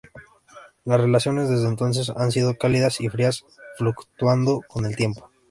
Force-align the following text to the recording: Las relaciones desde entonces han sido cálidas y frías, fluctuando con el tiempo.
Las 0.83 0.99
relaciones 0.99 1.47
desde 1.47 1.67
entonces 1.67 2.09
han 2.09 2.31
sido 2.31 2.57
cálidas 2.57 2.99
y 3.01 3.07
frías, 3.09 3.45
fluctuando 3.77 4.61
con 4.67 4.87
el 4.87 4.95
tiempo. 4.95 5.29